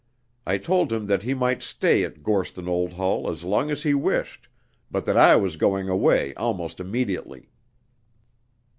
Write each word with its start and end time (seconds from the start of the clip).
I 0.47 0.57
told 0.57 0.91
him 0.91 1.05
that 1.05 1.21
he 1.21 1.35
might 1.35 1.61
stay 1.61 2.03
at 2.03 2.23
Gorston 2.23 2.67
Old 2.67 2.93
Hall 2.93 3.29
as 3.29 3.43
long 3.43 3.69
as 3.69 3.83
he 3.83 3.93
wished, 3.93 4.47
but 4.89 5.05
that 5.05 5.15
I 5.15 5.35
was 5.35 5.57
going 5.57 5.89
away 5.89 6.33
almost 6.33 6.79
immediately. 6.79 7.51